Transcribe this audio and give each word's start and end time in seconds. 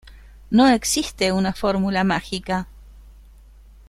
No 0.49 0.67
existe 0.67 1.31
una 1.31 1.53
fórmula 1.53 2.03
mágica. 2.03 2.65